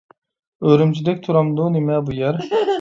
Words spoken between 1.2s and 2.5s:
تۇرامدۇ نېمە بۇ يەر؟